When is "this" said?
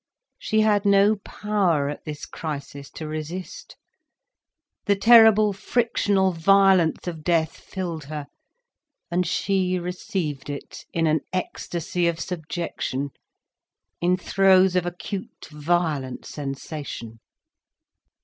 2.05-2.25